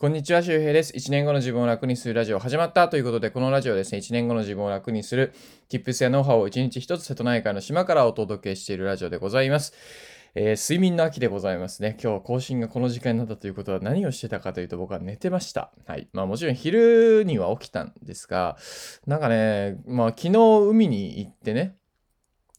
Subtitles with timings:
[0.00, 0.92] こんにちは、周平です。
[0.92, 5.34] 1年後の自分を楽にするラジオ始まったということで、このラジオですね、1年後の自分を楽にする
[5.68, 9.72] Tips やノウハウを1日1つ瀬戸内海の島からお届けしているラジオでございます。
[10.36, 11.96] えー、睡眠の秋でございますね。
[12.00, 15.72] 今日更新がこの時間になったということは何をしてたかというと僕は寝てました。
[15.84, 16.08] はい。
[16.12, 18.56] まあもちろん昼には起きたんですが、
[19.08, 20.38] なんかね、まあ昨日
[20.70, 21.74] 海に行ってね、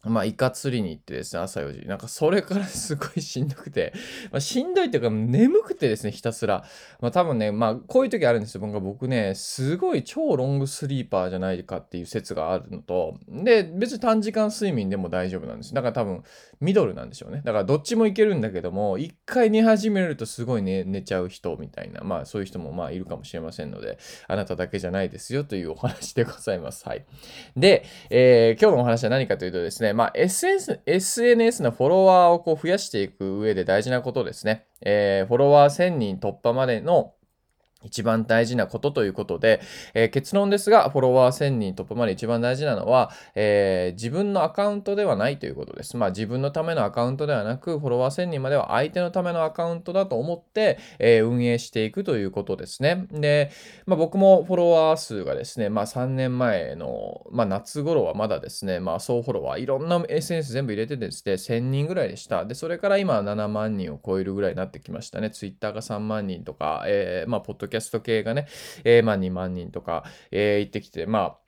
[0.04, 1.88] まあ、イカ釣りに行ってですね、朝4時。
[1.88, 3.92] なんか、それからすごいしんどくて、
[4.32, 6.64] まあ、しんどいというか、眠くてですね、ひたすら。
[7.02, 8.62] まあ、多分ね、まあ、こういう時あるんですよ。
[8.62, 15.74] 僕僕ね、すごい超ロングスリーパーじゃないかっていう説があるのと、で、別に短時間睡眠でも大丈夫なんです。
[15.74, 16.24] だから多分、
[16.62, 17.42] ミドルなんでしょうね。
[17.44, 23.98] だから、どっちもいけるんだけども、一回寝始めるとすごい寝寝ちゃう人みたいな、まあ、そういう人もまあ、いるかもしれませんので、
[24.30, 26.88] あなただけじゃないですよというお話でございます。
[26.88, 27.06] はい。
[27.58, 34.66] で、えー、今日のお話は何かというとですね、まあ、SNS, SNS のフォロワーをこう増やしていく上で大事なことですね。
[34.82, 37.14] えー、フォロワー1000人突破までの
[37.84, 39.62] 一番大事なことということで、
[39.94, 45.96] えー、結論ですが、フォロワー1000人突破まで一番大事なのは、えー、自分のアカウントではないということです。
[45.96, 53.08] まあ自分のためのアカウントではなく、フォロワー1000人までは相手のためのアカウントだと思って、えー、運営していくということですね。
[53.12, 53.52] で、
[53.86, 62.44] まあ僕もフォロワー数がですね、まあ3年前の、まあ夏頃はまだですね、まあ総フォロワー、いろんな SNS 全部入れてですね、1000人ぐらいでした。
[62.44, 65.30] で、それから今7万人を超えるぐらいになってきましたね。
[65.30, 68.48] Twitter が3万人とか、えー、まあポッドキャスト系がね、
[68.84, 71.40] えー、まあ2万人とか、えー、行ってきて、まあ、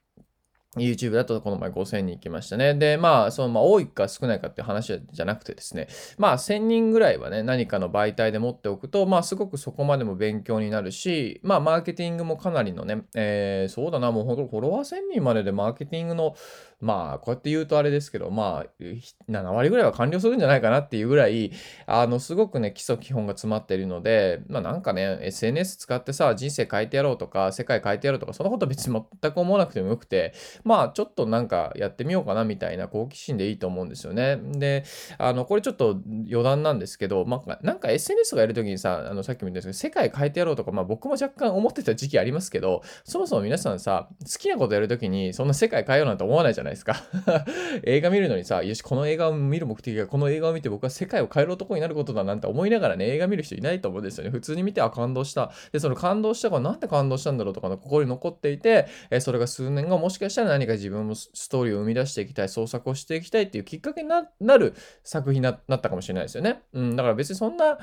[0.77, 2.73] YouTube だとこの前5000人行きましたね。
[2.73, 16.35] で、まあ、その、まあ、多いか少ないかっていう話じゃなくてですね、まあ、1000人ぐらいはね、何かの媒体で持っておくと、まあ、すごくそこまでも勉強になるし、まあ、マーケティングもかなりのね、えー、そうだな、もうほんとフォロワー1000人まででマーケティングの、
[16.79, 18.83] まあ、こうやって言うとあれですけど、まあ、
[19.29, 21.51] 7割ぐらいは完了するんじゃないかなっていうぐらい、
[21.85, 30.33] あの、すごくね、基礎基本が詰まっているので、まあ、なんかね、SNS 使ってさ、人生変えてやろうとか、世界変えてやろうとか、そんなこと別に全く思わなくてもよくて、
[30.63, 34.37] まあ、ちょっとなんかやってみようかなみたいな好奇心でいいと思うんですよね。
[34.37, 34.83] で、
[35.17, 35.99] あの、これちょっと
[36.29, 46.95] 余談なんですけど、まあ、なんか SNS がやるときにさ、あの、さっきも言ったんですけど、世界変えてやろうとか、まあ僕も若干思ってた時期ありますけど、そもそも皆さんさ、好きなことやるときに、そんな世界変えようなんて思わないじゃないですか。
[47.83, 54.29] 映画見るのにさ、よし、この映画を見る目的が、この映画を見て僕は世界を変える男になることだなんて思いながらね、映画見る人いないと思うんですよね。
[54.29, 55.51] 普通に見て、あ、感動した。
[55.71, 64.73] で、その感動したからなんで感動したんだろうとかの心に残っていて、えそれが数年後もしかしたら何か自分もストーリーを生み出していきたい、創作をしていきたいっていうきっかけになる
[65.03, 66.61] 作品になったかもしれないですよね。
[66.73, 67.79] うん、だから別にそんな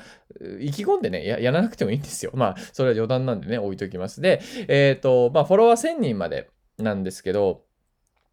[0.59, 2.31] 意気込んでねや、やらなくてもいいんですよ。
[2.33, 4.21] まあ、それは余談なんでね、置いときます。
[4.21, 7.63] で、えっ、ー、と、まあ、フォロワー1000人までなんですけど、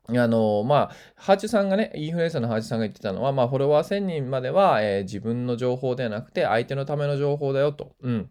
[0.08, 7.96] あのまあ、ハーチュさんがね、インフルエンサーのハーチュさんが言ってたのは、まあ、フォロワー1000人までは、えー、自分の情報ではなくて、相手のための情報だよと。
[8.02, 8.30] うん。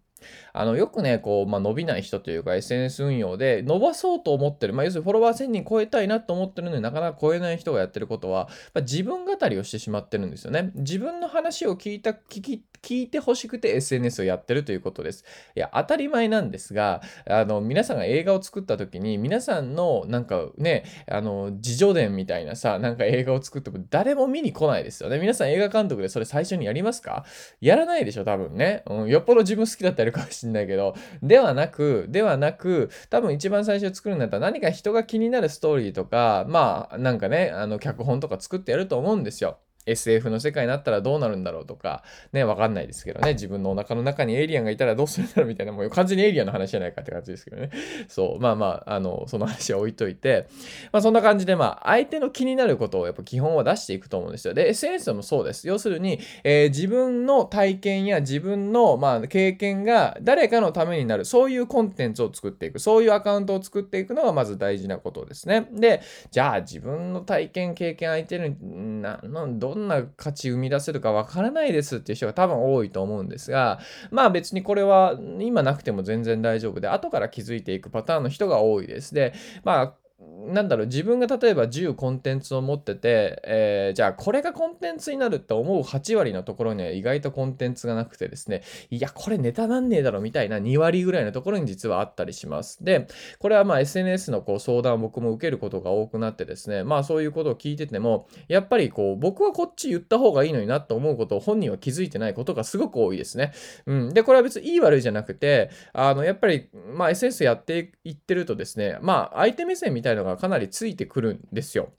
[0.54, 10.72] あの、よくね、こう、まあ、伸びない人というか SNS 運用で伸ばそうと思ってる、まあ、要するにフォロワー1000人超えたいなと思ってるのになかなか超えない人がやってることは、まあ、自分語りをしてしまってるんですよね。
[10.76, 15.26] 自分の話を聞いた、聞き、聞いてほしくて SNS をやってるということです。
[15.56, 25.18] いや、当たり前なんですが、あの、皆さんが映画を作った時に、皆さんの、なんかね、あの、自助伝みたいなさ、なんか映画を作っても誰も見に来ないですよね。
[25.18, 27.26] 皆さん映画監督でそれ最初にやりますか？
[27.60, 28.84] やらないでしょ、多分ね。
[28.86, 39.58] うん、よっぽど自分好きだったらやるかもしんないけど、ではなく、ではなく、多分一番最初作るんだったら何か人が気になるストーリーとか、まあ、なんかね、あの、脚本とか作ってやると思うんですよ。
[39.86, 42.04] SF の世界になったらどうなるんだろうとか、
[42.34, 47.70] ね、わかんないですけどね、自分のお腹の中にエイリアンがいたらどうするんだろうみたいな、もう完全にエイリアンの話じゃないかって感じですけどね。
[48.08, 50.48] そう、まあまあ、あの、その話は置いといて、
[50.92, 54.54] まあそんな感じで、まあ、相手の気になることをやっぱ基本は出していくと思うんですよ。
[54.54, 55.68] で、SNS もそうです。
[55.68, 65.68] 要するに、えー、自分の体験や自分の、まあ、経験が誰かのためになる、そういうコンテンツを作っていく、そういうアカウントを作っていくのがまず大事なことですね。
[65.72, 79.14] で、じゃあ自分の体験、経験相手にな、どどんな価値生み出せるかわからないですっていう人が多分多いと思うんですが、まあ別にこれは今なくても全然大丈夫で、後から気づいていくパターンの人が多いです。
[79.14, 79.34] で、
[79.66, 92.84] まあなんだろう、自分が例えば10コンテンツを持ってて、えー、じゃあこれがコンテンツになるって思う8割のところには意外とコンテンツがなくてですね、いや、これネタなんねえだろみたいな2割ぐらいのところに実はあったりします。
[92.84, 93.08] で、
[93.40, 103.52] これはまあ SNS のこう相談を僕も受けることが多くなってですね、まあそういうことを聞いてても、やっぱりこう、僕はこっち言った方がいいのになと思うことを本人は気づいてないことがすごく多いですね。
[103.86, 104.14] うん。
[104.14, 111.94] で、これは別にいい悪いじゃなくて、あの、やっぱり、まあ SNS やっていってるとですね、まあ相手目線みたいなたいのがかなりついてくるんですよ。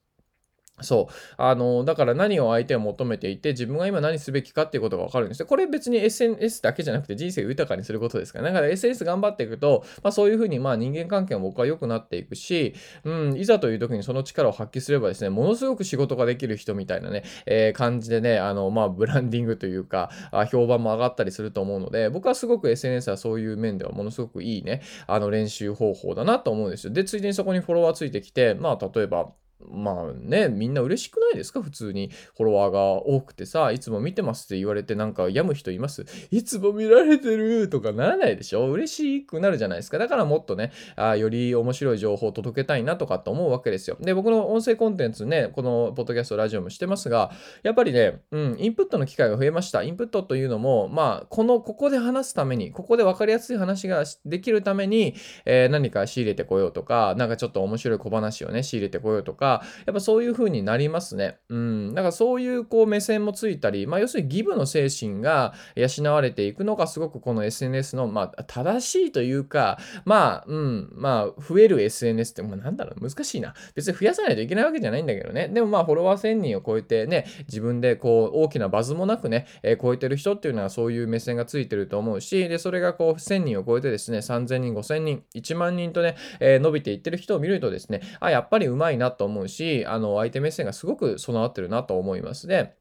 [0.82, 1.14] そう。
[1.38, 5.46] あの、だから何を相手は求めていて、自分が今何すべきかっていうことがわかるんですよ。
[5.46, 8.46] これ別に SNS だけじゃなくて人生を豊かにすることですから。
[8.46, 12.74] だから SNS 頑張っていくと、まあそういうふうにまあ人間関係も僕は良くなっていくし、
[13.04, 26.92] うん、いざという時にその力を発揮すればですね、ものすごく仕事ができる人みたいなね、えー、感じでね、あの、まあブランディングというか、あ評判も上がったりすると思うので、僕はすごく SNS はそういう面ではものすごくいいね、あの練習方法だなと思うんですよ。
[26.92, 31.62] で、ついでにそこにフォロワーついてきて、まあ例えば、まあね、みんな嬉しくないですか？
[31.62, 36.04] 普通にフォロワーが多くてさ、いつも見てますって言われてなんか病む人います？
[36.30, 37.68] いつも見られてる？
[37.70, 38.70] とかならないでしょ？
[38.70, 39.98] 嬉しくなるじゃないですか。
[39.98, 43.96] だからもっとね、あより面白い情報を届けたいなとかって思うわけですよ。
[44.00, 47.32] で、僕の音声コンテンツね、このポッドキャスト、ラジオもしてますが、
[47.62, 49.82] やっぱりね、うん、インプットの機会が増えました。
[49.82, 55.14] インプットというのも、まあ、この、ここで話すために、ここで分かりやすい話ができるために、
[55.44, 59.55] えー、何か仕入れてこようとか、なんかちょっと面白い小話をね、仕入れてこようとか、
[59.86, 61.38] やっぱそういう風になりますね。
[61.48, 61.94] うん。
[61.94, 73.54] だからそういうこう目線もついたり、まあ要するにギブの精神が養われていくのがすごくこの SNS の、まあ正しいというか、まあ、うん、まあ増える SNS って、まあなんだろう、難しいな。
[73.74, 75.48] 別に増やさないといけないわけじゃないんだけどね。
[75.48, 92.76] でもまあフォロワー1000人を超えてね、自分でこう大きなバズもなくね、えー、超えてる人っていうのはそういう目線がついてると思うし、で、それがこう1000人を超えてですね、3000人、5000人、1万人とね、えー、伸びていってる人を見るとですね、あ、やっぱりうまいなと思う思うし、あの、相手目線がすごく備わってるなと思いますね。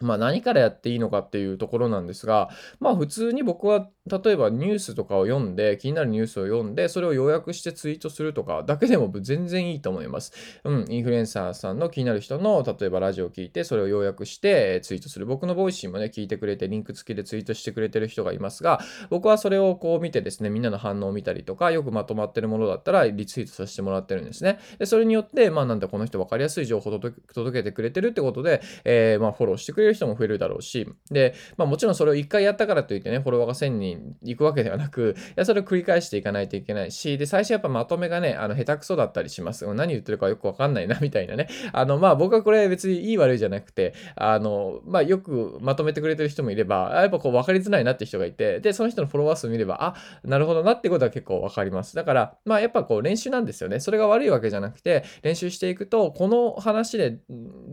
[0.00, 10.32] まあ何からやっていいのかっていうところなんですが、まあ普通に僕は例えばニュースとかを読んで、気になるニュースを読んで、それを要約してツイートするとかだけでも全然いいと思います。
[10.64, 15.26] うん、インフルエンサーさんの気になる人の、例えばラジオを聞いて、それを要約してツイートする。
[15.26, 18.80] 僕の Voicy もね、聞いてくれて、リンク付きでツイートしてくれてる人がいますが、
[19.10, 24.58] 僕はそれをこう見てですね、みんなの反応を見たりとか、よくまとまってるものだったらリツイートさせてもらってるんですね。
[24.78, 27.18] で、それによって、まあなんだこの人分かりやすい情報を届
[27.52, 39.66] けてくれてるってことで、えー、まあフォローしてくれる人も増えるだろうし、で、まあもちろんそれを一回やったからといってね、フォロワーが1000人いくわけではなく、いや、それを繰り返していかないといけないし、で、最初やっぱまとめがね、あの、下手くそだったりします。
[39.74, 41.48] 何言ってるかよくわかんないな、 みたいなね。
[41.72, 49.94] あの、まあ、僕はこれ別にいい悪いじゃなくて、あの、まあ、よくまとめてくれてる人もいれば、やっぱこう、分かりづらいなって人がいて、で、その人のフォロワー数見れば、あ、
[50.24, 51.94] なるほどなってことは結構わかります。
[51.96, 53.80] だから、まあ、やっぱこう、練習なんですよね。
[53.80, 57.18] それが悪いわけじゃなくて、練習していくと、この話で、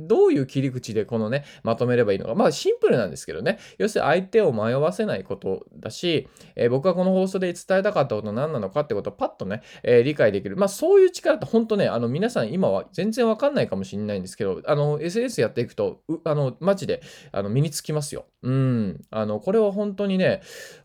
[0.08, 2.36] どういう切り口でこのね、まとめればいいのか。
[2.36, 3.60] まあ、シンプルなんですけどね。
[3.78, 10.58] 要するに相手を迷わせないことだし、えー、僕はこの放送で伝えたかったこと何なのかってことをパッとね、えー、理解できる。
[10.58, 17.02] まあそういう力って本当ね、あの皆さん今は全然わかんないかもしれないんですけど、あの SNS やっていくと、あのマジで
[17.32, 18.26] あの身につきますよ。
[18.44, 19.02] うん。
[19.10, 20.42] あの、これは本当にね、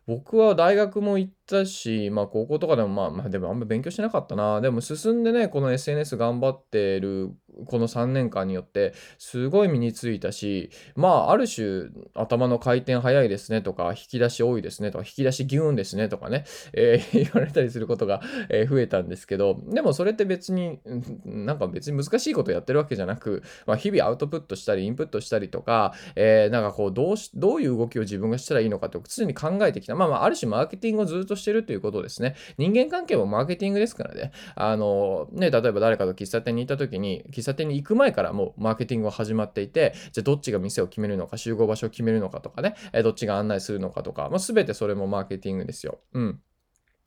[0.06, 4.60] 僕は大学も行ったし、まあ高校とかでもまあ、まあでもあんま勉強してなかったな。
[4.60, 7.30] でも進んでね、この SNS 頑張ってる
[7.66, 20.80] この3年間によってすごい身についたし、まあある種頭の回転早いですねとか、引き出し多いですねとか、引き出しギューンですねとかね、えー、言われたりすることが、え、増えたんですけど、でもそれって別に、
[21.24, 29.96] なんか別に難しいことやってるわけじゃなく、まあ日々アウトプットしたりインプットしたりとか、えー、なんかこうどうし、どういう動きを自分がしたらいいのかって常に考えてきた。
[29.96, 32.36] まあまあある種マーケティングをずっとしてるということですね。
[32.56, 34.30] 人間関係もマーケティングですからね。
[34.54, 45.98] あの、ね、例えば誰かと喫茶店に行った時に、喫茶店に行く前からもうマーケティングは始まっていて、じゃあどっちが店を決めるのか、集合場所を決めるのかとかね、えどっちが案内するのかとか、まあ、全てそれもマーケティングですよ。
[46.12, 46.40] うん。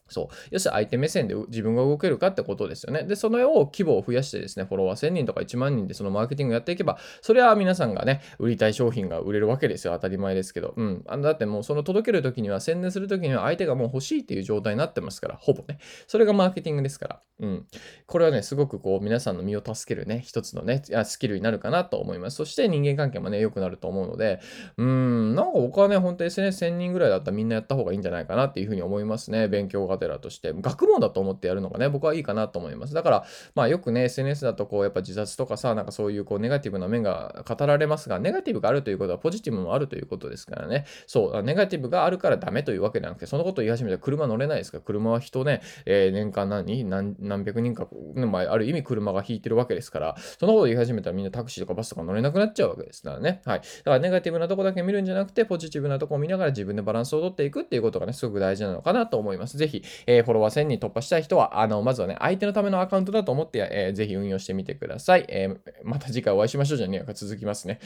[0.08, 0.36] そう。
[0.52, 3.04] 要するに相手目線で自分が動けるかってことですよね。
[3.04, 9.94] で、そのを規模を増やしてですね、フォロワー1000人とか1万人でそのマーケティングやっていけば、それは皆さんがね、売りたい商品が売れるわけですよ。
[9.94, 10.74] 当たり前ですけど。
[10.76, 11.04] うん。
[11.08, 15.80] あだってもうその届けるときには、宣伝するときには相手がもう欲しいっていう状態になってますから、ほぼね。
[16.08, 17.22] それがマーケティングですから。
[17.40, 17.66] うん。
[18.06, 22.38] これはね、すごくこう、皆さんの身を助けるね、一つのね、スキルになるかなと思います。
[22.38, 24.40] そして人間関係もね、良くなると思うので、
[24.78, 29.48] うん、なんか僕はね、本当 SNS1000 人ぐらいだったらみんなやった方がいいんじゃないかなっていうふうに思いますね。
[29.48, 30.54] 勉強がてらとして。
[30.54, 32.94] 学問だと思ってやるのがね、僕はいいかなと思います。
[32.94, 40.86] だから、まあよくね、SNS だとこう、やっぱ自殺とかさ、なんかそういうこう、ネガティブな面が語られますが、ネガティブがあるということはポジティブもあるということですからね。
[41.08, 53.42] そう、ネガティブがあるからダメというわけじゃなくて、そのことを言い始めたら車乗れないですから、車は人ね、えー、年間何何何百人か、まあ、ある意味車が引いてるわけですから、そのことを言い始めたらみんなタクシーとかバスとか乗れなくなっちゃうわけですからね。
[53.46, 53.60] はい。
[53.60, 59.58] だからネガティブなとこだけ見るんじゃなくて、ポジティブなとこを見ながら自分でバランスをとっていくっていうことがね、すごく大事なのかなと思います。
[59.58, 65.26] ぜひ、えー、フォロワー1000人突破したい人は、あの、まずはね、相手のためのアカウントだと思って、えー、ぜひ運用してみてください。
[65.30, 67.80] えー、また次回お会いしましょうじゃねえか、続きますね。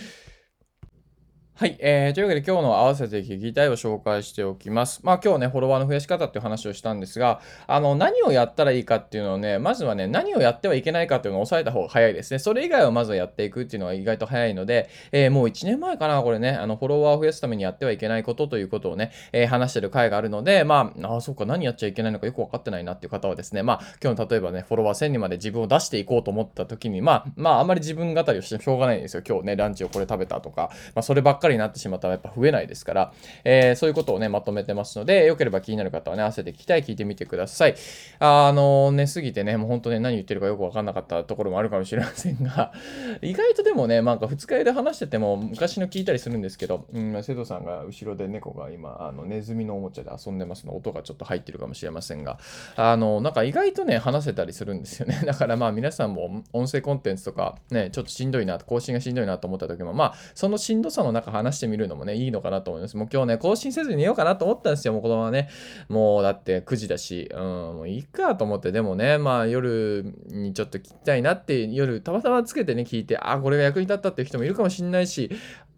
[1.59, 5.01] はい、えー、というわけで今日の合わせて聞きたいを紹介しておきます。
[5.03, 12.39] まあ今日ね、フォロワーの増やし方っていう話をしたんですが、あの、何をやったらいいかっていうのをね、まずはね、何をやってはいけないかっていうのを押さえた方が早いですね。
[12.39, 29.23] それ以外をまずはやっていくっていうのは意外と早いので、えー、もう1年前かな、これね、あの、フォロワーを増やすためにやってはいけないことということをね、えー、話してる回があるので、まあ、ああ、そっか、何やっちゃいけないのかよくわかってないなっていう方はですね、まあ、今日の例えばね、フォロワー1000人まで自分を出していこうと思った時に、まあ、まあ、あんまり自分語りをしてしょうがないんですよ。
[29.27, 33.13] 今日ね、ランチをこれ食べたとか、まあ、そればっかりになってしまったらやっぱ増えないですから、
[33.43, 37.75] えー、そういうことをね、まとめてますので、よければ気になる方はね、合わせて聞きたい、聞いてみてください。
[38.19, 42.73] あの、寝すぎてね、もう本当ね、何言ってるかよくわかんなかったところもあるかもしれませんが、
[43.21, 52.39] 意外とでもね、なんか二日酔いで話してても、昔の聞いたりするんですけど、うん、瀬戸さんが後ろで猫が今、あの、ネズミのおもちゃで遊んでますの、音がちょっと入ってるかもしれませんが、
[52.75, 55.21] あの、なんか意外とね、話せたりするんですよね。
[55.25, 62.97] だからまあ皆さんも音声コンテンツとか、ね、ちょっとしんどいな、更新がしんどいなと思った時も、まあ、そのしんどさの中話してみるのもね、いいのかなと思います。
[62.97, 65.49] もう今日ね、更新せずに寝ようかなと思ったんですよ、もうこのままね。
[65.87, 75.29] もうだって9時だし、うん、もういいかと思って、でもね、まあ夜にちょっと聞きたいなって、夜たまたまつけてね、聞いて、あ、これが役に立ったっていう人もいるかもしんないし、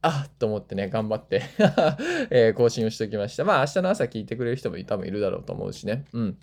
[0.01, 1.43] あっと思ってね、頑張って
[2.31, 3.43] えー、更新をしておきました。
[3.43, 6.05] まあ明日の朝聞いてくれる人も多分いるだろうと思うしね。
[6.13, 6.37] うん。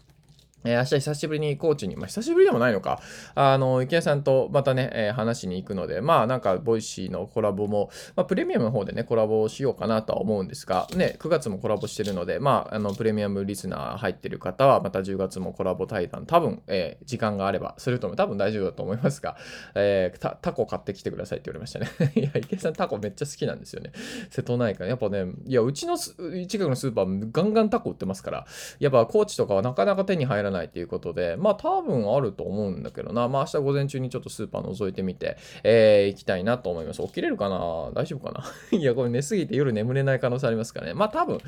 [0.64, 3.00] えー、明日久しぶりに高知に、まあ、久しぶりでもないのか、
[3.34, 18.16] あの、イケハヤさんとまたね、えー、話しに行くので、まあ、なんか、 Voicy のコラボも、まあ、プレミアムの方でね、コラボしようかなとは思うんですが、ね、9月もコラボしてるので、まあ、あの、プレミアムリスナー入ってる方は、また10月もコラボ対談、多分、えー、時間があればすると思う。
[18.16, 19.36] 多分大丈夫だと思いますが、
[19.74, 22.12] えー、タコ買ってきてくださいって言われましたね。
[22.16, 23.92] いや、池谷さんタコめっちゃ好きなんですよね。
[24.30, 24.88] 瀬戸内海。
[24.88, 28.46] やっぱね、いや、うちの近くのスーパーガンガンタコ売ってますから、
[28.80, 33.28] やっぱ高知とかはなかなか手に入らないっていうことで、まあ多分あると思うんだけどな。
[33.28, 37.02] まあ明日午前中にちょっとスーパー覗いてみて、えー、行きたいなと思います。
[37.02, 37.90] 起きれるかな？
[37.94, 38.44] 大丈夫かな？
[38.78, 40.94] いや、これ寝すぎて夜眠れない可能性ありますからね。
[40.94, 41.38] まあ多分、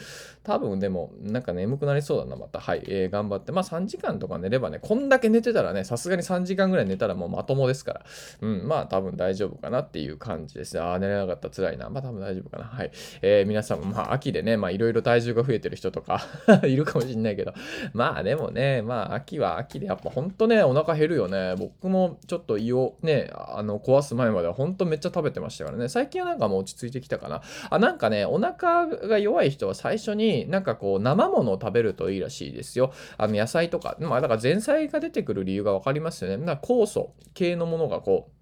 [0.43, 2.61] 多分でも、なんか眠くなりそうだな、また。
[2.61, 3.53] はい、えー、頑張って。
[3.53, 8.03] まあ3時間とか寝ればね、こんだけ寝てたらね、さすがに3時間ぐらい寝たらもうまともですから。
[8.41, 11.89] うん、まあ多分大丈夫かなっていう感じですああ、寝れなかった、辛いな。
[11.91, 12.65] まあ多分大丈夫かな。
[12.65, 12.91] はい。
[13.23, 16.23] えー、皆さんもまあ秋でね、まあいろいろ体重が増えてる人とか
[16.65, 17.53] いるかもしんないけど、
[17.93, 21.55] まあでもね、まあまあ秋は秋でやっぱほんとね、お腹減るよね。
[21.57, 25.89] 僕もちょっと胃をね、あの、壊す前まではほんとめっちゃ食べてましたからね。
[25.89, 27.41] 最近はなんかもう落ち着いてきたかな。
[27.71, 32.93] あ、なんかね、お腹が弱い人は最初になんかこう、生ものを食べるといいらしいですよ。
[33.17, 33.97] あの、野菜とか。
[34.01, 36.45] まあ、だから前菜が出てくる理由がわかりますよね。
[36.45, 38.40] だから酵素系のものがこう、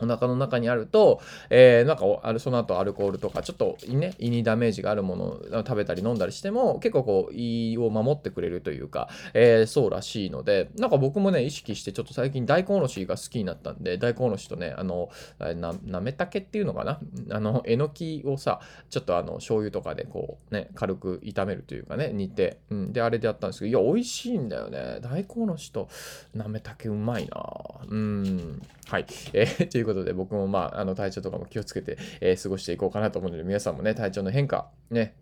[0.00, 1.20] お腹の中にあると、
[1.50, 17.00] えー、なんかあるその後アルコールとかちょっとね胃にダメージがあるものを食べたり飲んだりしても結構こう胃を守ってくれるというか、えー、そうらしいのでなんか僕もね意識してちょっと最近大根おろしが好きになったんで大根おろしとねあのななめたけっていうのかな？
[17.30, 18.60] あのえのきをさ
[18.90, 24.98] ちょっとあの醤油とかでこうね軽く炒めるというかね煮て、うん、であれでやったんですけどいや美味しいんだよね。
[25.00, 25.88] 大根おろしと
[26.34, 27.42] なめたけうまいな。
[27.88, 28.62] うん。
[28.86, 29.06] はい。
[29.32, 35.14] えー、といういうことで、僕もまあ、あの、体調とかも気をつけて、えー、過ごしていこうかなと思うので、皆さんもね、体調の変化、ね、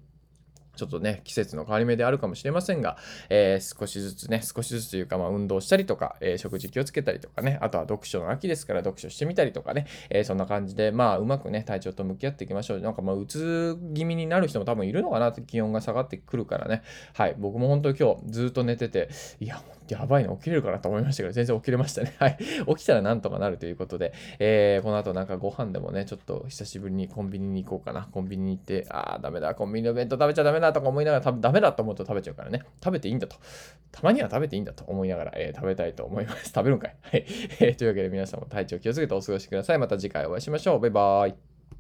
[0.77, 2.97] ちょっとね、季節の変わり目であるかもしれませんが、
[3.29, 12.81] えー、少しずつね、少しずつというか、まあ、運動したりとか、えー、食事気をつけたりとかね、あとは読書の秋ですから読書してみたりとかね、えー、そんな感じで、まあ、うまくね、体調と向き合っていきましょう。
[12.81, 16.83] なんかまあ、うつ気味になる人も多分いるのかなって気温が下がってくるからね。
[17.15, 19.11] はい、僕も本当に今日ずっと寝てて、
[19.41, 22.15] いや、やばいな、起きれるかなと思いましたけど、全然起きれましたね。
[22.19, 22.39] はい。
[22.39, 28.09] 起きたらなんとかなるということで、えー、この後なんかご飯でもね、ちょっと久しぶりにコンビニに行こうかな。
[28.11, 32.63] コンビニに行って、あー、ダメだ、コンビニの弁当食べちゃダメだとか思いながら、多分ダメだと思うと食べちゃうからね。
[32.85, 33.37] 食べていいんだと。
[33.91, 36.53] たまには食べていいんだと思いながら、えー、食べたいと思います。
[36.55, 36.97] 食べるんかい。
[37.03, 37.25] はい。
[37.61, 39.79] えー、というわけで皆さんも体調気をつけてお過ごしください。
[39.79, 40.81] また次回お会いしましょう。
[40.81, 41.52] バイバーイ。